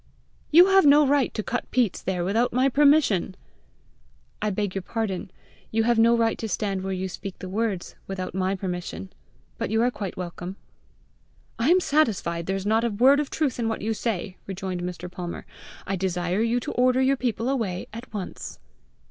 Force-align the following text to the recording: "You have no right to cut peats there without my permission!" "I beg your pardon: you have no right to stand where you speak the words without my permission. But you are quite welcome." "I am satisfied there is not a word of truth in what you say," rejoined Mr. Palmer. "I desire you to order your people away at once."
"You 0.49 0.65
have 0.69 0.83
no 0.83 1.05
right 1.05 1.31
to 1.35 1.43
cut 1.43 1.69
peats 1.69 2.01
there 2.01 2.25
without 2.25 2.51
my 2.51 2.69
permission!" 2.69 3.35
"I 4.41 4.49
beg 4.49 4.73
your 4.73 4.81
pardon: 4.81 5.29
you 5.69 5.83
have 5.83 5.99
no 5.99 6.17
right 6.17 6.39
to 6.39 6.49
stand 6.49 6.81
where 6.81 6.91
you 6.91 7.07
speak 7.07 7.37
the 7.37 7.47
words 7.47 7.93
without 8.07 8.33
my 8.33 8.55
permission. 8.55 9.11
But 9.59 9.69
you 9.69 9.79
are 9.83 9.91
quite 9.91 10.17
welcome." 10.17 10.55
"I 11.59 11.69
am 11.69 11.79
satisfied 11.79 12.47
there 12.47 12.55
is 12.55 12.65
not 12.65 12.83
a 12.83 12.89
word 12.89 13.19
of 13.19 13.29
truth 13.29 13.59
in 13.59 13.69
what 13.69 13.83
you 13.83 13.93
say," 13.93 14.37
rejoined 14.47 14.81
Mr. 14.81 15.07
Palmer. 15.07 15.45
"I 15.85 15.97
desire 15.97 16.41
you 16.41 16.59
to 16.61 16.71
order 16.71 16.99
your 16.99 17.15
people 17.15 17.47
away 17.47 17.85
at 17.93 18.11
once." 18.11 18.57